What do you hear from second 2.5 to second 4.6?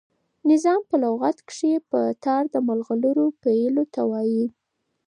د ملغلرو پېیلو ته وايي.